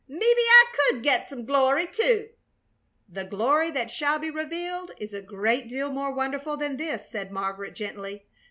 Mebbe 0.07 0.23
I 0.23 0.65
could 0.73 1.03
get 1.03 1.27
some 1.27 1.45
glory, 1.45 1.85
too." 1.85 2.29
"'The 3.07 3.25
glory 3.25 3.69
that 3.69 3.91
shall 3.91 4.17
be 4.17 4.31
revealed' 4.31 4.89
is 4.97 5.13
a 5.13 5.21
great 5.21 5.69
deal 5.69 5.91
more 5.91 6.11
wonderful 6.11 6.57
than 6.57 6.77
this," 6.77 7.07
said 7.07 7.31
Margaret, 7.31 7.75
gently. 7.75 8.25